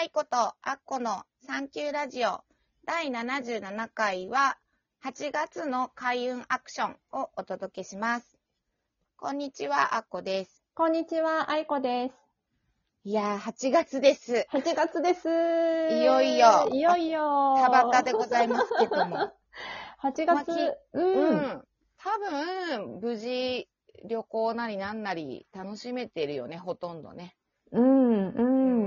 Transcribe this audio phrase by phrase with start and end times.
[0.00, 2.40] 愛子とアッコのサンキューラジオ
[2.86, 4.56] 第77回は
[5.04, 8.38] 8月の開運アクションをお届けします。
[9.18, 10.64] こんにちは、アッコです。
[10.72, 12.14] こんにちは、あいこです。
[13.04, 14.46] いやー、8月です。
[14.50, 15.28] 8月です。
[15.28, 17.56] いよいよいよいよ。
[17.58, 19.34] 田畑でございますけども。
[20.02, 21.36] 8まあき月、ううん。
[21.36, 21.64] ん。
[21.98, 22.18] 多
[22.78, 23.68] 分、無事、
[24.06, 27.36] 旅行なりなんなり楽しめてるよね、ほとんどね。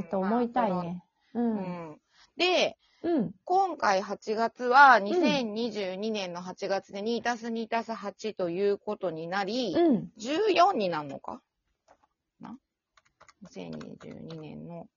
[0.09, 1.03] と思いたいね。
[1.33, 1.39] う。
[1.39, 1.55] うん
[1.93, 2.01] ん。
[2.37, 3.31] で、うん。
[3.45, 10.11] 今回8月は2022年の8月で2たす2たす8ということになり、うん。
[10.17, 11.41] 14になるのか？
[12.39, 12.57] な
[13.43, 14.87] ?2022 年の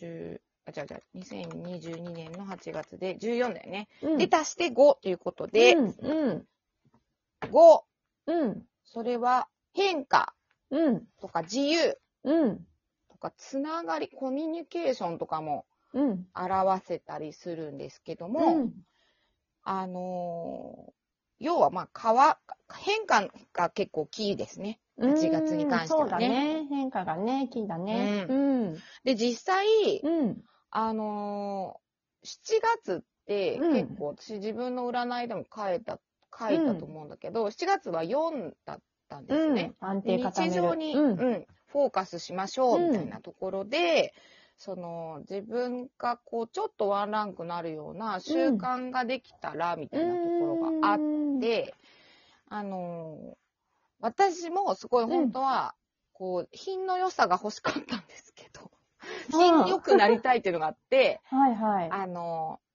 [0.00, 3.88] 10、あ、違う違う、2022年の8月で14だよね。
[4.02, 4.18] うん。
[4.18, 6.46] で、足して5ということで、うん、うん。
[7.50, 7.82] 5、
[8.26, 8.62] うん。
[8.84, 10.34] それは変化
[10.70, 11.06] うん。
[11.20, 12.66] とか自由うん。
[13.16, 16.26] とかつながり、コミュニケーションとかもうん。
[16.34, 18.72] 表せたりするんですけども、うん。
[19.64, 20.92] あのー
[21.38, 22.38] 要はまあ、変わ、
[22.74, 24.80] 変化が結構キーですね。
[24.98, 26.66] 8月に関してはねそうだね。
[26.70, 28.24] 変化がね、キーだね。
[28.26, 28.78] うん。
[29.04, 29.66] で、実際、
[30.02, 30.42] うん。
[30.70, 31.86] あのー
[32.26, 36.00] 7月ってうん結構私自分の占いでも書いた、
[36.36, 39.74] 書いたと思うんだけど、7月は4だったんですうんね。。
[39.80, 40.24] 安で定。
[40.24, 41.46] 日常に、ううんん、
[41.76, 42.90] フォーカスしましょううん。
[42.90, 44.14] みたいなところで、
[44.56, 51.40] その自分がこうちょっとワンランクなるような習慣ができたらみたいなところがあっうん。
[51.40, 51.74] て、
[52.48, 53.34] あのー
[54.00, 55.74] 私もすごい本当は、
[56.12, 58.70] こう、品の良さが欲しかったんですけど、
[59.30, 61.88] 品良くなりたいっていうのがあって、はいはい。
[61.90, 62.66] あのー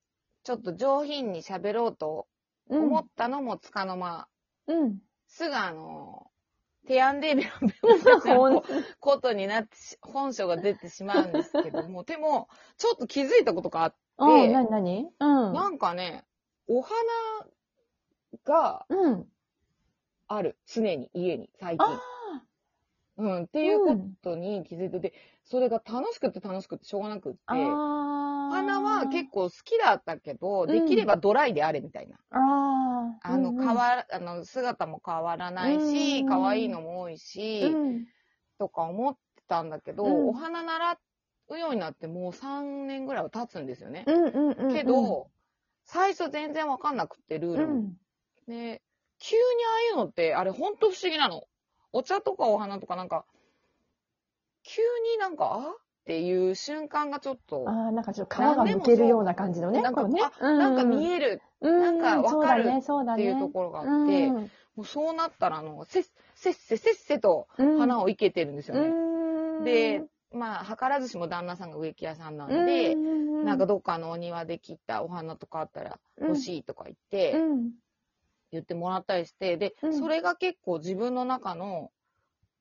[0.43, 2.27] ちょっと上品に喋ろうと
[2.69, 4.27] うん思ったのもつかの間、
[4.67, 4.97] うん。
[5.27, 6.30] すぐあのー、
[6.87, 8.63] 提案デビューほんの
[8.99, 15.53] ことになってし、本性が出てしまうんですけど も、でも、ちょっと気づいたことがあって、うん、なになにうん。
[15.53, 16.25] なんかね、
[16.67, 16.95] お花
[18.43, 19.27] がうん。
[20.27, 20.57] ある。
[20.65, 21.99] 常に、家に、最あ
[23.17, 23.25] 近。
[23.25, 25.13] うん、っていうことに気づいてて、
[25.51, 30.67] それが楽しくて楽しくてしょうがなくって、お花は結構好きだったけど、ん。
[30.67, 32.17] できればドライであれみたいな。
[32.31, 33.33] あー。
[33.33, 38.05] あの、変わら、あの、姿も変わらないし、うん可愛いのも多いし、うん。
[38.57, 39.19] とか思って
[39.49, 40.29] たんだけど、うん。
[40.29, 40.97] お花習
[41.49, 44.05] うようになってもう3年ぐらいは経つんですよね。
[44.71, 45.29] けど、
[45.83, 47.73] 最初全然わかんなくって、ルーうルも。
[47.73, 47.93] ん、
[48.47, 48.81] で、
[49.19, 51.43] 急にああいうのって、あれほんと不思議なの。
[51.91, 53.25] お茶とかお花とかなんか、
[54.63, 54.81] 急
[55.13, 55.75] になんか、あ？
[56.01, 59.83] っていう瞬間がちょっと、ああ、なんかちょっと皮がむけるような感じのね。
[59.83, 60.19] なんか、ね。
[60.39, 64.33] あ、なんか見ええるるなんかわかるっていうところがあって、うん。
[64.33, 68.87] もうそうなったら、あの、せっせっせせっせとうん花を生けてるんですよね。
[68.87, 77.71] うんで、まあ、図らずしも旦那さんが植木屋さんなんで、うんなんかどっかのお庭で切ったお花とかあったら欲しいとか言って、うん
[78.51, 81.91] 言ってもらったりして、で、うんそれが結構自分の中の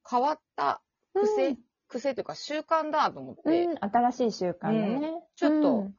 [0.09, 0.83] 変わった
[1.15, 1.59] 癖、うん
[1.91, 5.23] 癖というか習慣だと思って、うん、新しい習慣だね。
[5.37, 5.95] ちょっとうん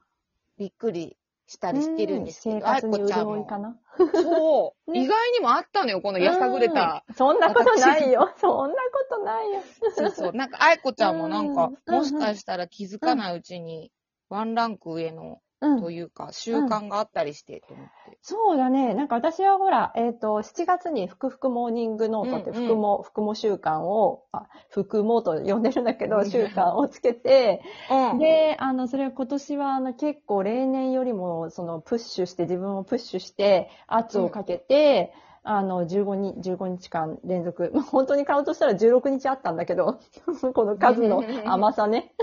[0.57, 3.75] びっくりしたりしてるんですけど、生活にあいこちゃんも潤いかな。
[3.97, 7.03] そう、 ね意外にもあったのよ、このやさぐれた。
[7.07, 7.15] うん。
[7.15, 8.31] そんなことないよ。
[8.37, 9.61] そんなことないよ。
[9.95, 10.33] そうそう。
[10.33, 13.91] なんか、あいこちゃんもなんか、うんもしかしたら気づかないうちに、
[14.29, 15.37] ワンランク上の、うん
[15.79, 18.17] というか、習慣があったりして、と思って。
[18.21, 18.95] そうだね。
[18.95, 27.61] なんか私はほら、えっ、と、7月にふくふくモーニングノートって、うんうんふくも、ふくも習慣を、あ、ふくもと呼んでるんだけど、うん習慣をつけて、
[27.91, 28.19] う ん。
[28.19, 39.97] で、あの、それは今年は、あの、結構例年よりも、その、プッシュして、自分をプッシュして、圧をかけて、あの、15日、15日間連続、ま あ本当に買うとしたら16日あったんだけど、
[40.53, 42.13] この数の 甘さね。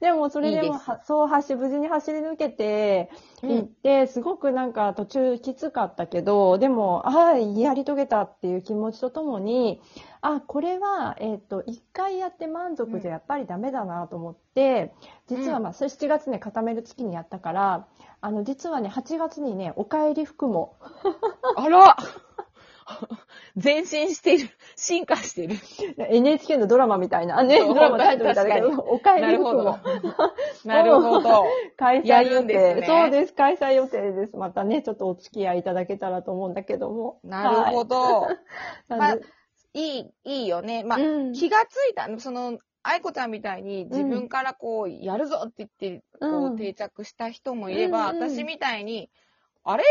[0.00, 3.10] でも、それでもそう、走、無事に走り抜けて、
[3.42, 3.50] うん。
[3.50, 9.80] 行って、すごくなんか途中きつかったけど、でも、ああ、やり遂げたっていう気持ちとともに、
[10.20, 14.92] あ、これは、えっ、と、一回やって満足じゃやっぱりダメだなと思って、
[15.26, 17.86] 実はまあ、それ7月ね、固める月にやったから、
[18.20, 20.76] あの、実はね、8月にね、お帰り服も、
[21.56, 21.96] あら
[23.62, 24.48] 前進してる。
[24.76, 25.56] 進化してる。
[26.10, 30.24] NHK のドラマみたいな、ね、そうドラマタイトルみたいだけ確ど、お帰なるほどり服も。。
[30.64, 31.44] なるほど。
[31.76, 34.36] 開や催予定、ねそうです、開催予定です。
[34.36, 37.18] またね、ちょっとお付き合いいただけたらと思うんだけども。
[37.24, 38.28] なるほど。
[38.88, 39.20] はい。
[39.74, 40.84] いい、いいよね。
[40.84, 49.10] まあ、うん気がついた、その、愛子ちゃんみたいに自分からこう、やるぞって言って、こう定着した人もいれば、うんうん私みたいに、
[49.64, 49.84] あれ？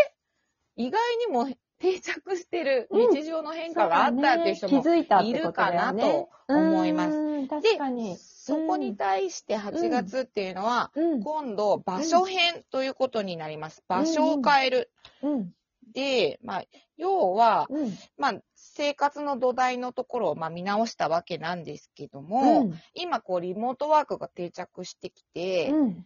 [0.76, 1.48] 意外にも
[1.80, 4.84] 定着してるうん日常の変化があったっていう人も
[5.24, 8.18] いるかなと思いますうん確かに。
[8.18, 11.24] そこに対して8月っていうのは、うん。
[11.24, 13.84] 今度場所編ということになります。
[13.88, 14.92] 場所を変える。
[15.22, 15.52] うん。
[15.94, 16.64] で、まあ、
[16.98, 17.98] 要は、うん。
[18.18, 18.34] まあ、
[18.78, 22.74] 生活の土台のところをまあ見直したわけなんですけども、うん。
[22.94, 26.06] 今こうリモートワークが定着してきて、うん。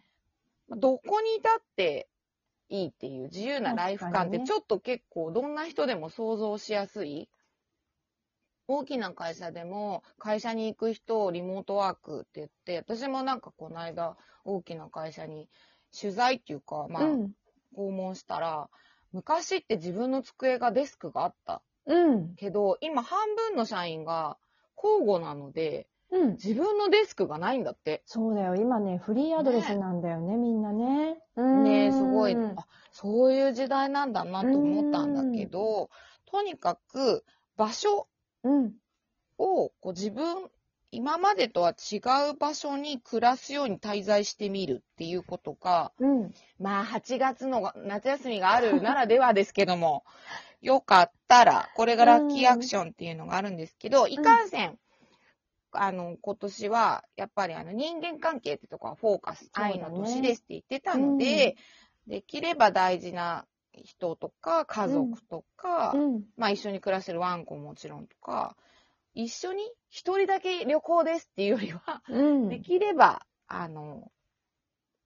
[0.70, 2.08] どこにいたって
[2.70, 7.28] いいっていう自由なライフ感ってちょっと結構どんな人でも想像しやすい。
[8.68, 14.16] 大きな会社でも会社に行く人をリモートワークって言って、私もなんかこの間
[14.46, 15.50] 大きな会社に
[16.00, 17.32] 取材っていうか、まあうん。
[17.76, 18.70] 訪問したら、
[19.12, 22.34] 昔って自分の机がデスクがあったうん。
[22.36, 24.38] けど、今半分の社員が
[24.76, 26.30] 交互なので、うん。
[26.32, 28.02] 自分のデスクがないんだって。
[28.04, 28.54] そうだよ。
[28.56, 31.18] 今ね、フリーアドレスなんだよね、みんなね。
[31.36, 35.90] うんねえ、すごい、うんあ、そういう時代なんだなと思ったんだけど、
[36.26, 37.24] とにかく
[37.56, 38.08] 場所
[38.44, 38.72] うん。
[39.38, 40.50] をこう自分、
[40.90, 41.96] 今までとは違
[42.30, 46.34] う場所に暮らすように滞在してみるっていうことが、うん。
[46.58, 50.04] まあ8月の夏休みがあるならではですけども、
[50.62, 54.78] よかったら、これがラッキーアクションっていうのがあるんですけど、いかんせん、
[55.72, 61.56] あの、今年は、やっぱりあの人間関係ってとこはフォーカス、愛の年ですって言ってたので、
[62.06, 66.24] できれば大事な人とか、家族とか、うん。
[66.36, 68.56] まあ一緒に暮らしてるワンコももちろんとか、
[69.14, 72.48] 一緒に一人だけ旅行ですっていうよりは、うん。
[72.48, 74.10] できれば、あの、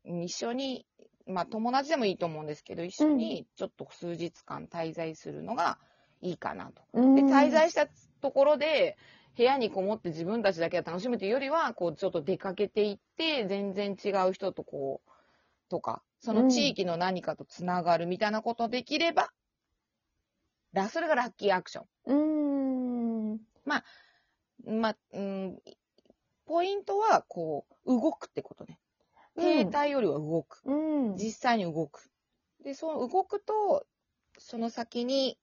[0.05, 0.87] 一緒に、
[1.27, 5.79] まあ友達でもいいと思うんですけど、一緒にちょっと数日間滞在するのが
[6.21, 6.83] いいかなと。
[6.93, 7.89] うんで、滞在した
[8.21, 8.97] ところで、
[9.37, 15.11] 部屋にこもって自分たちだけが楽しむというよりは、こう、ちょっと出かけていって、全然違う人とこう、
[15.69, 19.31] とか、その地域の何かとつながるみたいなことできれば、
[20.73, 21.87] ら、それがラッキーアクション。
[22.07, 23.41] うん。
[23.65, 25.59] まあ、うん、
[26.47, 28.79] ポイントは、こう、動くってことね。
[29.37, 30.63] 停滞よりは動く。
[30.65, 31.17] うん。
[31.17, 32.11] 実際に動く。
[32.63, 33.87] で、その動くと、
[34.39, 35.39] その先に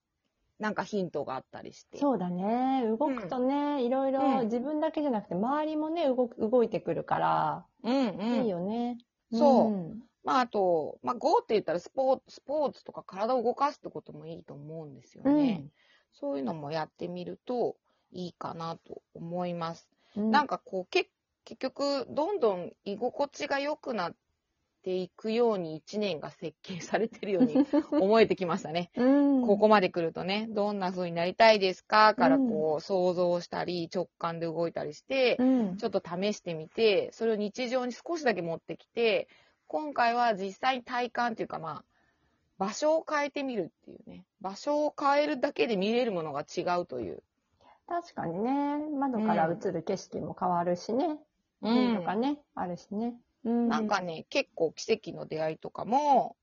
[0.59, 1.99] なんかヒントがあったりして。
[1.99, 2.83] そうだね。
[2.87, 8.43] 動くとね、いろいろうん自分だけじゃなくて、周りもね、動く、動いてくるから、うんうん。
[8.43, 8.97] いいよね。
[9.31, 15.65] そうんまあ、あと、まあ、GO って言ったらスポーツ、スポーツとか体を動かすってこともいいと思うんですよね。
[16.13, 17.75] そういうのもやってみると
[18.11, 19.89] いいかなと思います。
[20.15, 20.31] うん。
[20.31, 21.09] なんかこう、け
[21.45, 24.15] 結局、どんどん居心地が良くなっ
[24.83, 27.55] ていくように一年が設計されてるように
[27.91, 28.91] 思えてきましたね。
[28.95, 32.15] うん、ここまで来るとね、どんな風になりたいですか？
[32.15, 39.27] からこう、想像したり、直感で動いたりして、うん、ちょっと試してみて、それを日常に少しだけ持ってきて、
[39.67, 41.85] 今回は実際に体感っていうかまあ、
[42.57, 44.25] 場所を変えてみるっていうね。
[44.39, 47.23] 場所を変えるだけで見れるものが違うという。
[47.87, 51.19] 確かにね、窓から映る景色も変わるしね。
[51.63, 53.15] うん、とかね、あるしね。
[53.45, 56.35] うん、なんかね、結構奇跡の出会いとかも、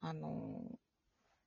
[0.00, 0.76] あのー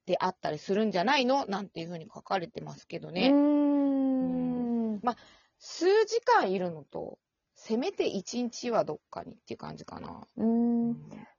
[0.05, 1.45] であったりするんじゃないの？
[1.45, 3.29] なんていうふうに書かれてますけどうね。
[3.31, 4.99] ん。
[5.59, 7.19] 数時間いるのと、
[7.55, 10.27] せめて一日はどっかにっていう感じかな。
[10.35, 10.91] うん。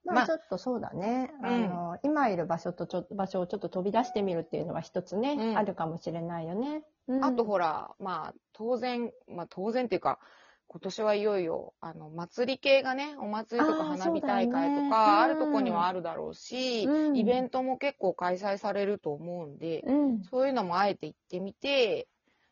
[0.02, 1.30] ままああちょっとそうだね。
[1.42, 6.84] うんあの、今いる場所とちょ場所をちょっと飛び出してみるっていうのは一つね、うんあるかもしれないよね。
[7.06, 10.20] うんあとほら、まあ、当然、まあ当然っていうか、
[10.68, 20.22] 今年はいよいよ、あの、祭り系がね、お祭りとか花火大会とか、あうんるとこにはあるだろうし、うんイベントも結構開催されると思うんで、うん。
[20.30, 22.08] そういうのもあえて行ってみて、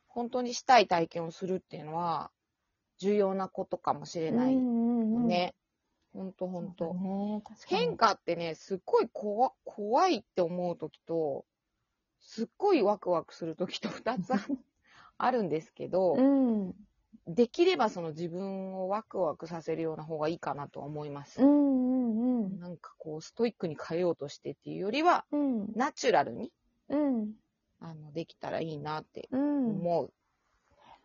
[0.07, 2.31] 本当にしたい体験をするっていうのは、
[2.99, 5.29] 重要なことかもしれないうん。
[5.29, 5.55] ね。
[6.13, 6.97] ほんとほんと
[7.67, 11.47] 変化ってね、すっごい怖怖いって思うときと、
[12.21, 14.39] すっごいワクワクするときと二つあ
[15.19, 16.75] あるんですけど、うん。
[17.27, 21.43] できればその自分をワクワクさせるような方がいいかなとは思います。
[21.43, 22.59] うんうんうん。
[22.61, 25.73] なんかこう、ストイックに変えようとしてっていうよりは、うん。
[25.75, 26.51] ナチュラルに、
[26.89, 27.33] うん。
[27.81, 29.67] あの、できたらいいなってうん。
[29.71, 30.13] 思う。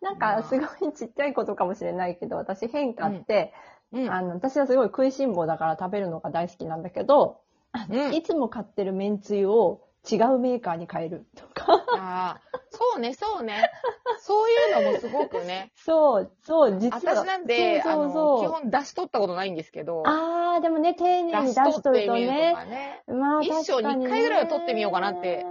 [0.01, 3.53] なんか、すごいちっちゃいことかもしれないけど、私変化って、
[3.91, 4.11] うん。
[4.11, 7.41] あの、私はすごい食いしん坊だから食べるのが大好きなんだけど、
[7.89, 12.41] うんいつも買ってるめんつゆを違うメーカーに変えるとか。
[12.77, 13.71] ああ、そうね、そうね。
[14.19, 15.71] そういうのもすごくね。
[15.75, 17.15] そう、そう、実は。
[17.15, 22.53] 私なんで、そうそう基本出し取ったことないんですけど、あー、でもね、丁寧に出出ししとると取ってみるとね。
[22.55, 23.03] かね。
[23.07, 25.45] まあ、一生に一回ぐらいは取ってみようかなって。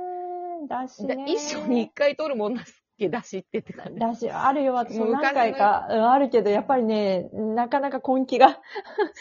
[0.68, 1.16] だしね。
[1.16, 4.00] で一生に一回取るもんなんですっけ、出しってって感じ。
[4.00, 8.56] だし、あるよ、私も何回か、うんあるけど、やっぱりね、なかなか根気が、 根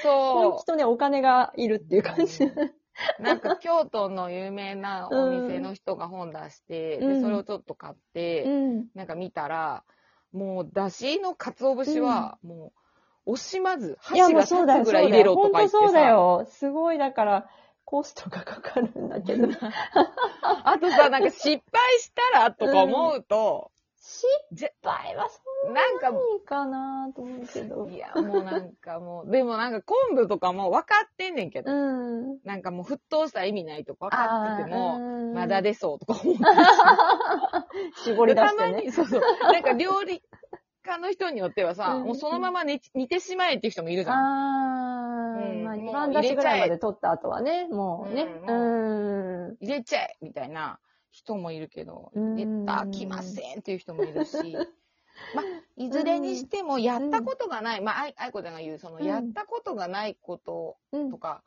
[0.02, 2.50] そ気とね、お金がいるっていう感じ。
[3.20, 3.22] う。
[3.24, 8.88] なんか京都の有名なお店の人が本出して、うんで、それをちょっと買って、うん。
[8.96, 9.84] なんか見たら、
[10.32, 12.74] もう、だしの鰹節は、も
[13.26, 15.78] う、惜しまず、箸が立つぐらい入れろとか言ってさ。
[15.78, 16.46] 本当そうだよ。
[16.50, 17.50] すごい、だから、
[17.86, 19.48] コストがかかるんだけど。
[20.42, 21.62] あとさ、なんか失敗
[22.00, 23.72] したらとか思うと、
[24.08, 27.90] 失敗はそんなんかなにいいかなと思うけど。
[27.90, 32.40] いや、もうなんかもう、でもなんか昆布とかも分かってんねんけど、うん。
[32.44, 36.44] なんかもう沸騰したら意味ないとか分かってても、もまだ出そうとか思って
[38.06, 38.64] 絞り出してね。
[38.64, 39.22] たまに、そうそう。
[39.52, 40.22] なんか料理
[40.86, 44.18] 家の人によってはさ、うんもうそのまま煮煮てしまえっていう人もいるじゃん。
[44.18, 48.28] あー、うんまあ、もう2番出しぐらいまで取った後はね、もうね。
[48.48, 49.58] うんうん。
[49.62, 50.80] 入れちゃえみたいな
[51.16, 52.36] 人もいるけど、うん。
[52.36, 54.36] 入れたきませんっていう人もいるし、
[55.34, 55.46] まあ、
[55.78, 59.06] いずれにしてもやったことがない、まあ、あいあいこちゃんが言う、その、うん。
[59.06, 61.12] やったことがないことうん。
[61.12, 61.44] とか、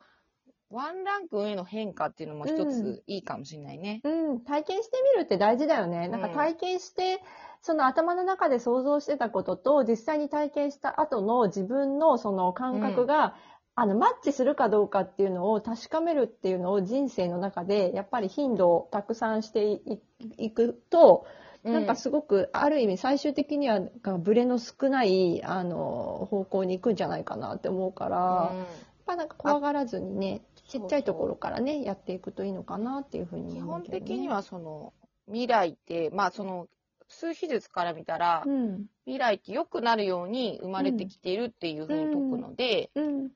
[0.71, 4.01] ワンランク上の変化っていうのも一ついいかもしれないね。
[4.03, 6.07] うん、体験してみるって大事だよね。
[6.07, 7.21] なんかうん体験して、
[7.61, 13.35] その頭の中で想像してたことと、実際に体験した後の自分のその感覚が、
[13.79, 20.01] あの、マッチするかどうかっていうのを確かめるっていうのを人生の中で、やっぱり頻度をたくさんしてい
[20.37, 21.25] いくと、
[21.63, 28.67] なんかすごく、ある意味最終的には、なんかブレの少ない、あの、方向に行くんじゃないかなって思うから、やっ
[29.05, 33.83] ぱなんか怖がらずにね、ちっちゃいところからね、やっていくといいのかなっていうふうに基本。
[33.83, 34.91] 的にはその、
[35.27, 36.67] 未来って、まあその、
[37.07, 38.87] 数秘術から見たら、うん。
[39.05, 43.31] 未来って良くなるように生まれてきているっていうふうに解くので、うん。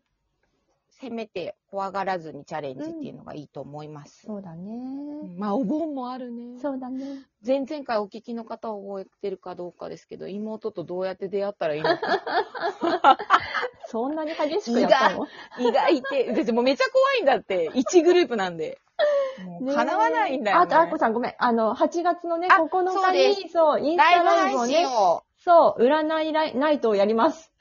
[1.04, 4.24] せめて怖がらずにチャレンジっていうのがいいと思います。
[4.26, 4.72] そうだね。
[5.38, 6.60] まあ、お盆もあるね。
[6.62, 7.26] そうだね。
[7.46, 13.18] 前々回お聞きの方は覚えてるかどうかですけど、妹とどうやって出会ったらいいのか。
[13.88, 15.28] そんなに激しくやったの？
[15.60, 17.70] 意外って、だってもうめっちゃ怖いんだって。
[17.72, 18.80] 1グループなんで。
[19.76, 20.64] 叶わないんだよ、ね。
[20.64, 21.34] あと、あっこさんごめん。
[21.38, 24.86] あの、8月のね、あ9そう日に、そう、インスタライ配ブをね
[25.40, 27.52] そう、占いナイトをやります。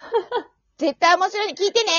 [0.78, 1.92] 絶対面白いに聞いてね